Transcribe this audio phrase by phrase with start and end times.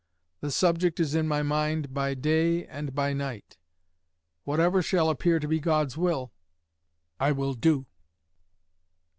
[0.39, 3.59] The subject is in my mind by day and by night.
[4.45, 6.31] Whatever shall appear to be God's will,
[7.19, 7.85] I will do."